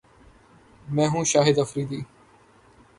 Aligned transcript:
میں 0.87 1.07
ہوں 1.07 1.23
شاہد 1.23 1.57
افریدی 1.59 1.99